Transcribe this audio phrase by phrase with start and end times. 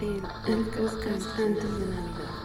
[0.00, 2.37] el podcast antes de Navidad.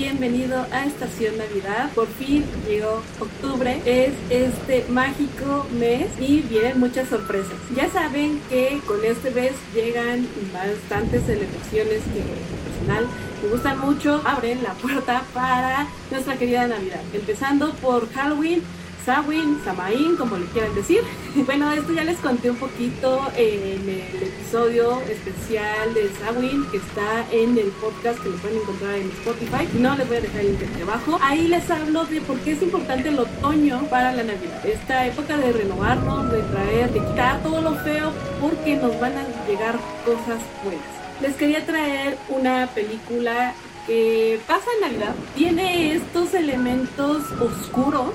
[0.00, 1.90] Bienvenido a Estación Navidad.
[1.94, 7.52] Por fin llegó octubre, es este mágico mes y vienen muchas sorpresas.
[7.76, 12.22] Ya saben que con este mes llegan bastantes celebraciones que
[12.64, 13.06] personal
[13.42, 17.02] me gustan mucho, abren la puerta para nuestra querida Navidad.
[17.12, 18.62] Empezando por Halloween,
[19.04, 21.02] Samhain, Samaín, como le quieran decir.
[21.46, 27.24] Bueno, esto ya les conté un poquito en el episodio especial de Samhain que está
[27.32, 29.68] en el podcast que lo pueden encontrar en Spotify.
[29.78, 31.18] No les voy a dejar el link aquí abajo.
[31.22, 34.64] Ahí les hablo de por qué es importante el otoño para la Navidad.
[34.66, 39.24] Esta época de renovarnos, de traer, de quitar todo lo feo porque nos van a
[39.48, 40.84] llegar cosas buenas.
[41.20, 43.54] Les quería traer una película
[43.86, 45.14] que pasa en Navidad.
[45.34, 48.14] Tiene estos elementos oscuros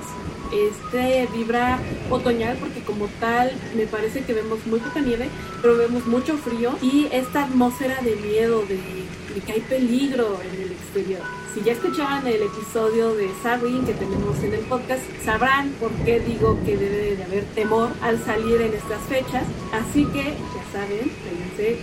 [0.52, 1.78] este vibra
[2.10, 5.28] otoñal porque como tal me parece que vemos muy poca nieve,
[5.60, 9.06] pero vemos mucho frío y esta atmósfera de miedo, de,
[9.44, 11.20] que hay peligro en el exterior.
[11.52, 16.20] Si ya escuchaban el episodio de Sabine que tenemos en el podcast, sabrán por qué
[16.20, 19.44] digo que debe de haber temor al salir en estas fechas.
[19.72, 21.78] Así que ya saben, fíjense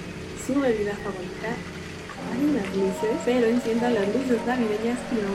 [0.45, 1.55] su bebida favorita
[2.23, 5.29] apaguen las luces, pero enciendan las luces navideñas y a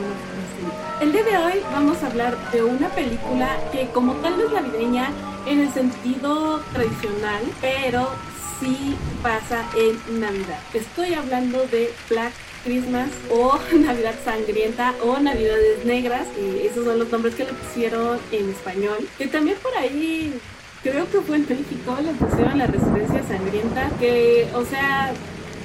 [1.00, 4.52] El día de hoy vamos a hablar de una película que como tal no es
[4.52, 5.10] navideña
[5.46, 8.08] en el sentido tradicional, pero
[8.60, 10.58] sí pasa en Navidad.
[10.74, 12.32] Estoy hablando de Black
[12.64, 16.26] Christmas o Navidad Sangrienta o Navidades Negras.
[16.38, 18.98] Y esos son los nombres que le pusieron en español.
[19.16, 20.38] Que también por ahí
[20.82, 23.90] creo que fue en México le pusieron la residencia sangrienta.
[24.00, 25.12] Que, o sea,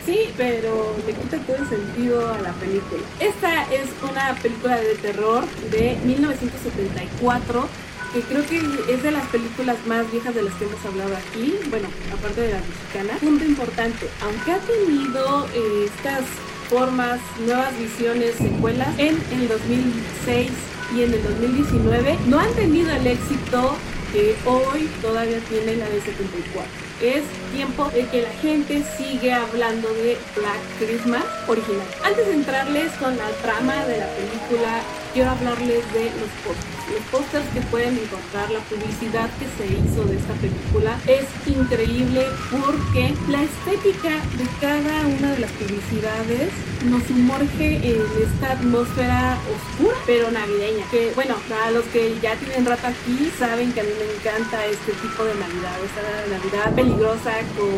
[0.05, 3.01] Sí, pero le quita todo el sentido a la película.
[3.21, 7.69] Esta es una película de terror de 1974
[8.13, 8.57] que creo que
[8.93, 12.51] es de las películas más viejas de las que hemos hablado aquí, bueno, aparte de
[12.51, 13.17] la mexicana.
[13.19, 16.21] Punto importante, aunque ha tenido eh, estas
[16.69, 20.51] formas, nuevas visiones, secuelas en el 2006
[20.95, 23.75] y en el 2019, no han tenido el éxito
[24.11, 27.23] que hoy todavía tiene la de 74 es
[27.53, 31.87] tiempo de que la gente sigue hablando de Black Christmas original.
[32.03, 34.81] Antes de entrarles con la trama de la película,
[35.13, 36.73] quiero hablarles de los pósters.
[36.91, 42.25] Los pósters que pueden encontrar, la publicidad que se hizo de esta película es increíble
[42.51, 46.49] porque la estética de cada una de las publicidades
[46.85, 50.85] nos sumerge en esta atmósfera oscura pero navideña.
[50.91, 54.65] Que bueno, para los que ya tienen rato aquí saben que a mí me encanta
[54.65, 57.73] este tipo de Navidad, esta Navidad peligrosa con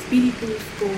[0.00, 0.96] espíritus, con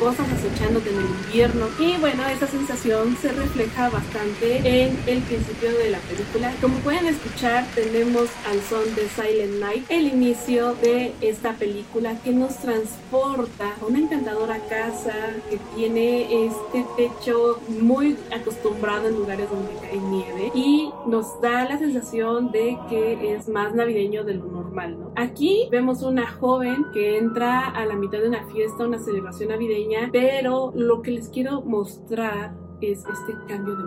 [0.00, 1.66] cosas acechándote en el invierno.
[1.78, 6.52] Y bueno, esa sensación se refleja bastante en el principio de la película.
[6.60, 12.32] Como pueden escuchar, tenemos al son de Silent Night, el inicio de esta película que
[12.32, 15.14] nos transporta a una encantadora casa
[15.50, 21.78] que tiene este techo muy acostumbrado en lugares donde cae nieve y nos da la
[21.78, 25.12] sensación de que es más navideño de lo normal, ¿no?
[25.16, 29.89] Aquí vemos una joven que entra a la mitad de una fiesta, una celebración navideña,
[30.12, 33.82] pero lo que les quiero mostrar es este cambio de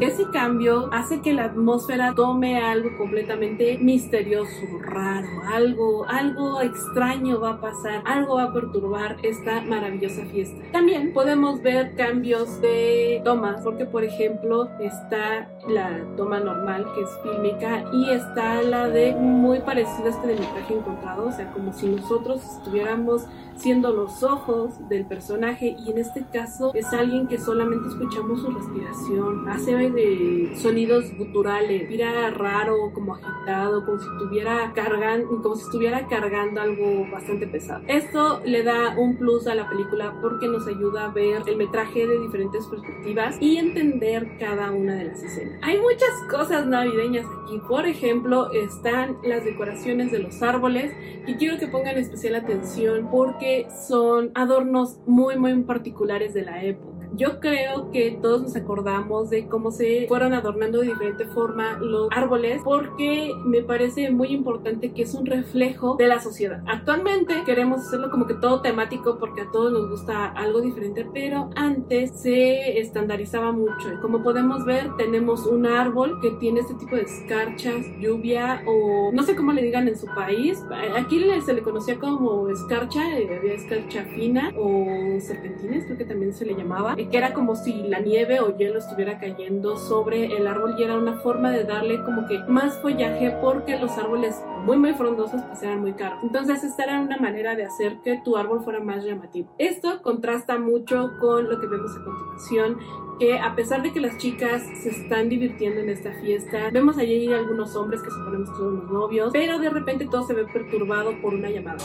[0.00, 4.48] Ese cambio hace que la atmósfera tome algo completamente misterioso,
[4.80, 10.62] raro, algo, algo extraño va a pasar, algo va a perturbar esta maravillosa fiesta.
[10.72, 17.10] También podemos ver cambios de tomas, porque por ejemplo está la toma normal que es
[17.22, 22.42] fílmica y está la de muy parecida a este encontrado, o sea, como si nosotros
[22.58, 23.26] estuviéramos
[23.56, 28.50] siendo los ojos del personaje y en este caso es alguien que solamente escuchamos su
[28.50, 35.62] respiración, hace de sonidos guturales, mira raro, como agitado, como si estuviera cargando, como si
[35.62, 37.82] estuviera cargando algo bastante pesado.
[37.86, 42.06] Esto le da un plus a la película porque nos ayuda a ver el metraje
[42.06, 45.58] de diferentes perspectivas y entender cada una de las escenas.
[45.62, 50.92] Hay muchas cosas navideñas aquí, por ejemplo, están las decoraciones de los árboles
[51.26, 56.97] y quiero que pongan especial atención porque son adornos muy muy particulares de la época.
[57.14, 62.08] Yo creo que todos nos acordamos de cómo se fueron adornando de diferente forma los
[62.10, 66.62] árboles porque me parece muy importante que es un reflejo de la sociedad.
[66.66, 71.50] Actualmente queremos hacerlo como que todo temático porque a todos nos gusta algo diferente, pero
[71.56, 74.00] antes se estandarizaba mucho.
[74.00, 79.22] Como podemos ver, tenemos un árbol que tiene este tipo de escarchas, lluvia o no
[79.22, 80.62] sé cómo le digan en su país.
[80.96, 86.32] Aquí se le conocía como escarcha, eh, había escarcha fina o serpentines, creo que también
[86.32, 90.46] se le llamaba que era como si la nieve o hielo estuviera cayendo sobre el
[90.46, 94.76] árbol y era una forma de darle como que más follaje porque los árboles muy
[94.76, 96.18] muy frondosos pues eran muy caros.
[96.22, 99.48] Entonces esta era una manera de hacer que tu árbol fuera más llamativo.
[99.58, 102.78] Esto contrasta mucho con lo que vemos a continuación
[103.18, 107.32] que a pesar de que las chicas se están divirtiendo en esta fiesta, vemos allí
[107.32, 111.20] algunos hombres que suponemos que son los novios, pero de repente todo se ve perturbado
[111.20, 111.78] por una llamada.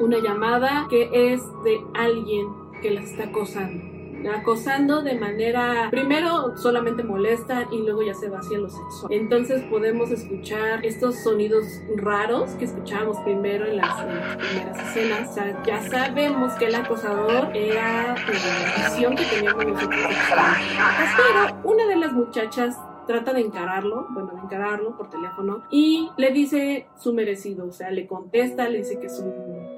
[0.00, 3.94] Una llamada que es de alguien que las está acosando
[4.28, 9.12] acosando de manera primero solamente molesta y luego ya se va hacia lo sexual.
[9.12, 11.64] Entonces podemos escuchar estos sonidos
[11.96, 15.30] raros que escuchábamos primero en las, primeras escenas.
[15.30, 20.00] O sea, ya sabemos que el acosador era la visión que teníamos nosotros.
[21.16, 26.30] Pero una de las muchachas trata de encararlo, bueno, de encararlo por teléfono y le
[26.30, 29.22] dice su merecido, o sea, le contesta, le dice que es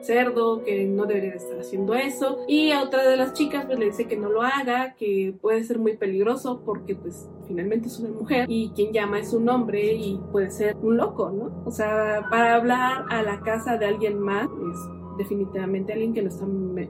[0.06, 3.86] cerdo, que no debería estar haciendo eso y a otra de las chicas pues le
[3.86, 8.10] dice que no lo haga, que puede ser muy peligroso porque pues finalmente es una
[8.10, 11.62] mujer y quien llama es un hombre y puede ser un loco, ¿no?
[11.64, 16.28] O sea, para hablar a la casa de alguien más es definitivamente alguien que no
[16.28, 16.44] está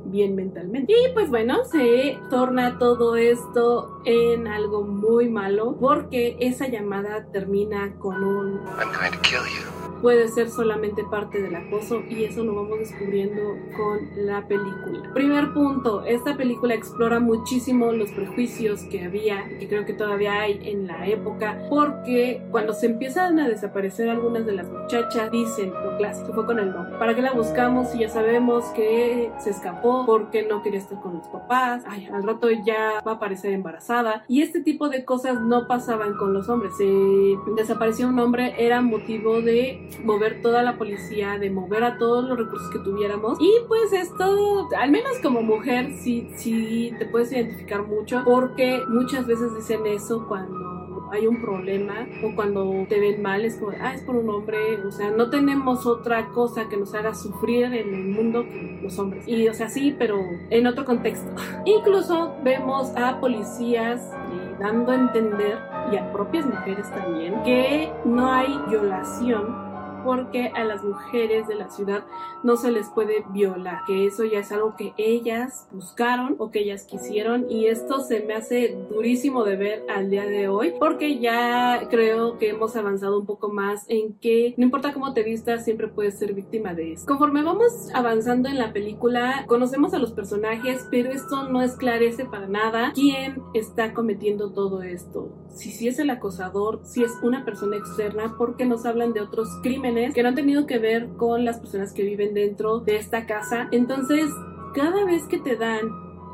[0.07, 0.93] bien mentalmente.
[0.93, 7.95] Y pues bueno, se torna todo esto en algo muy malo porque esa llamada termina
[7.99, 8.61] con un
[10.01, 15.13] puede ser solamente parte del acoso y eso lo vamos descubriendo con la película.
[15.15, 20.41] Primer punto, esta película explora muchísimo los prejuicios que había y que creo que todavía
[20.41, 25.73] hay en la época porque cuando se empiezan a desaparecer algunas de las muchachas dicen
[25.73, 26.99] lo clásico fue con el no.
[26.99, 31.15] ¿Para qué la buscamos si ya sabemos que se escapó porque no quería estar con
[31.15, 31.85] los papás?
[31.87, 36.15] Ay, al rato ya va a aparecer embarazada y este tipo de cosas no pasaban
[36.15, 36.77] con los hombres.
[36.77, 36.85] Se
[37.57, 42.39] desapareció un hombre era motivo de mover toda la policía, de mover a todos los
[42.39, 43.39] recursos que tuviéramos.
[43.41, 49.27] Y pues esto, al menos como mujer, sí, sí te puedes identificar mucho porque muchas
[49.27, 53.95] veces dicen eso cuando hay un problema o cuando te ven mal es como, ah,
[53.95, 57.95] es por un hombre, o sea, no tenemos otra cosa que nos haga sufrir en
[57.95, 59.27] el mundo que los hombres.
[59.27, 60.21] Y o sea, sí, pero
[60.51, 61.31] en otro contexto.
[61.65, 65.59] Incluso vemos a policías eh, dando a entender
[65.93, 69.66] y a propias mujeres también que no hay violación
[70.07, 72.05] porque a las mujeres de la ciudad
[72.43, 76.61] no se les puede violar, que eso ya es algo que ellas buscaron o que
[76.61, 81.19] ellas quisieron y esto se me hace durísimo de ver al día de hoy porque
[81.19, 85.65] ya creo que hemos avanzado un poco más en que no importa cómo te vistas
[85.65, 87.05] siempre puedes ser víctima de eso.
[87.07, 92.47] Conforme vamos avanzando en la película conocemos a los personajes pero esto no esclarece para
[92.47, 95.33] nada quién está cometiendo todo esto.
[95.49, 99.49] Si, si es el acosador, si es una persona externa porque nos hablan de otros
[99.63, 103.27] crímenes que no han tenido que ver con las personas que viven dentro de esta
[103.27, 103.69] casa.
[103.73, 104.27] Entonces,
[104.75, 105.81] cada vez que te dan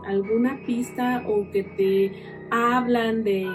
[0.07, 2.13] alguna pista o que te
[2.51, 3.47] hablan de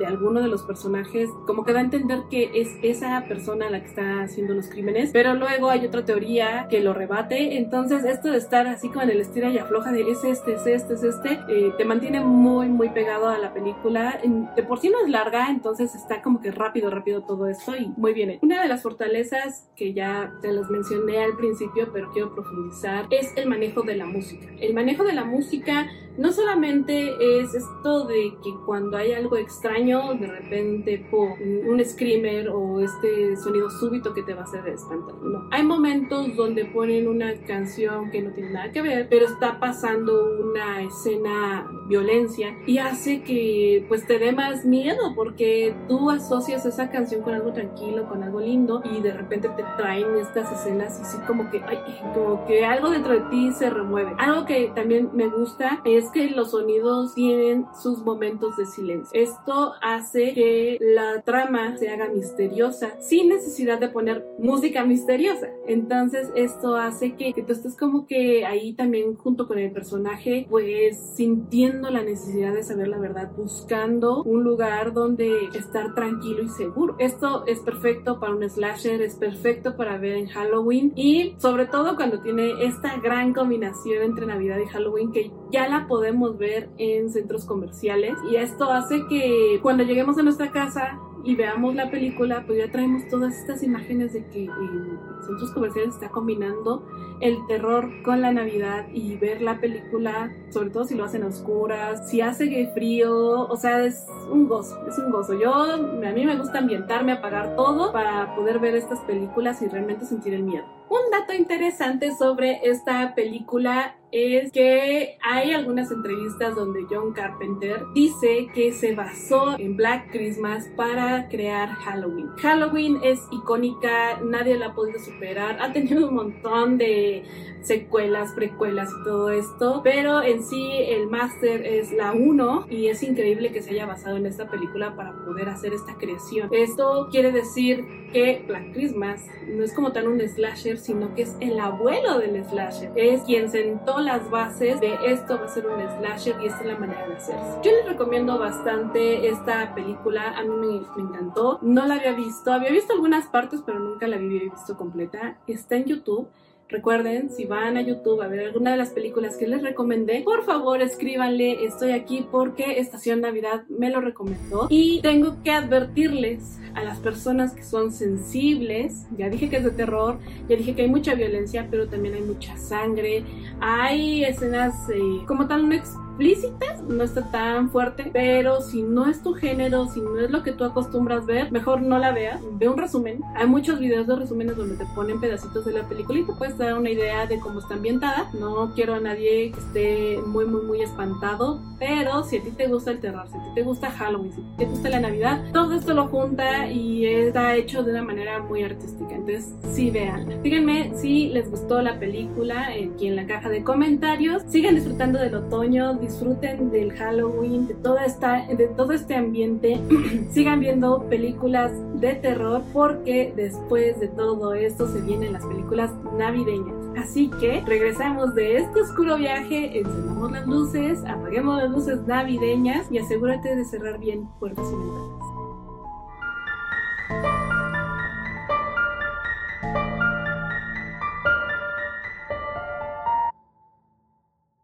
[0.00, 3.80] de alguno de los personajes, como que da a entender que es esa persona la
[3.80, 8.30] que está haciendo los crímenes, pero luego hay otra teoría que lo rebate, entonces esto
[8.30, 11.38] de estar así con el estira y afloja de es este, es este, es este,
[11.48, 14.18] eh, te mantiene muy, muy pegado a la película,
[14.56, 17.92] de por sí no es larga, entonces está como que rápido, rápido todo esto y
[17.96, 18.38] muy bien.
[18.40, 23.36] Una de las fortalezas que ya te las mencioné al principio, pero quiero profundizar, es
[23.36, 24.46] el manejo de la música.
[24.58, 25.86] El manejo de la música
[26.16, 32.80] no solamente es esto de que cuando hay algo extraño, de repente un screamer o
[32.80, 35.16] este sonido súbito que te va a hacer espantar.
[35.16, 35.48] No.
[35.50, 40.12] Hay momentos donde ponen una canción que no tiene nada que ver, pero está pasando
[40.40, 46.90] una escena violencia y hace que pues te dé más miedo porque tú asocias esa
[46.90, 51.18] canción con algo tranquilo, con algo lindo y de repente te traen estas escenas así
[51.26, 51.78] como que, ay,
[52.14, 54.14] como que algo dentro de ti se remueve.
[54.18, 59.20] Algo que también me gusta es que los sonidos tienen sus momentos de silencio.
[59.20, 65.48] Esto hace que la trama se haga misteriosa sin necesidad de poner música misteriosa.
[65.66, 70.46] Entonces esto hace que, que tú estés como que ahí también junto con el personaje
[70.48, 76.48] pues sintiendo la necesidad de saber la verdad, buscando un lugar donde estar tranquilo y
[76.48, 76.96] seguro.
[76.98, 81.96] Esto es perfecto para un slasher, es perfecto para ver en Halloween y sobre todo
[81.96, 87.10] cuando tiene esta gran combinación entre Navidad y Halloween que ya la podemos ver en
[87.10, 92.42] centros comerciales y esto hace que cuando lleguemos a nuestra casa y veamos la película,
[92.44, 96.88] pues ya traemos todas estas imágenes de que en centros comerciales está combinando
[97.20, 101.28] el terror con la Navidad y ver la película, sobre todo si lo hacen a
[101.28, 105.38] oscuras, si hace frío, o sea, es un gozo, es un gozo.
[105.38, 110.04] Yo, a mí me gusta ambientarme, apagar todo para poder ver estas películas y realmente
[110.04, 110.79] sentir el miedo.
[110.90, 118.48] Un dato interesante sobre esta película es que hay algunas entrevistas donde John Carpenter dice
[118.52, 122.30] que se basó en Black Christmas para crear Halloween.
[122.38, 127.22] Halloween es icónica, nadie la ha podido superar, ha tenido un montón de
[127.62, 133.02] secuelas, precuelas y todo esto, pero en sí el máster es la 1 y es
[133.02, 136.48] increíble que se haya basado en esta película para poder hacer esta creación.
[136.52, 141.36] Esto quiere decir que Black Christmas no es como tal un slasher, sino que es
[141.40, 145.80] el abuelo del slasher, es quien sentó las bases de esto va a ser un
[145.98, 147.58] slasher y esta es la manera de hacerse.
[147.62, 152.52] Yo les recomiendo bastante esta película, a mí me, me encantó, no la había visto,
[152.52, 156.28] había visto algunas partes pero nunca la había visto completa, está en YouTube
[156.70, 160.44] Recuerden, si van a YouTube a ver alguna de las películas que les recomendé, por
[160.44, 164.68] favor escríbanle, estoy aquí porque Estación Navidad me lo recomendó.
[164.70, 169.72] Y tengo que advertirles a las personas que son sensibles, ya dije que es de
[169.72, 173.24] terror, ya dije que hay mucha violencia, pero también hay mucha sangre,
[173.60, 175.74] hay escenas eh, como tal no
[176.20, 180.42] explícitas, no está tan fuerte, pero si no es tu género, si no es lo
[180.42, 183.22] que tú acostumbras ver, mejor no la veas, ve un resumen.
[183.36, 186.58] Hay muchos videos de resúmenes donde te ponen pedacitos de la película y te puedes
[186.58, 188.28] dar una idea de cómo está ambientada.
[188.38, 192.66] No quiero a nadie que esté muy, muy, muy espantado, pero si a ti te
[192.66, 195.72] gusta el terror, si a ti te gusta Halloween, si te gusta la Navidad, todo
[195.72, 199.14] esto lo junta y está hecho de una manera muy artística.
[199.14, 200.36] Entonces, sí, veanla.
[200.42, 204.42] Díganme si les gustó la película aquí en la caja de comentarios.
[204.48, 209.80] Sigan disfrutando del otoño, disfruten del Halloween, de, toda esta, de todo este ambiente.
[210.32, 216.74] Sigan viendo películas de terror porque después de todo esto se vienen las películas navideñas.
[216.96, 222.98] Así que regresamos de este oscuro viaje, encendamos las luces, apaguemos las luces navideñas y
[222.98, 225.29] asegúrate de cerrar bien puertas y ventanas.